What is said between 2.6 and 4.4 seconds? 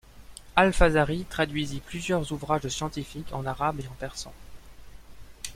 scientifiques en arabe et en persan.